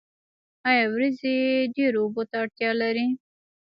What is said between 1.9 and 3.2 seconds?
اوبو ته اړتیا لري؟